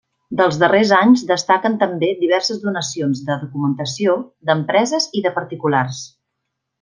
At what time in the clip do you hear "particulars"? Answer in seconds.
5.41-6.01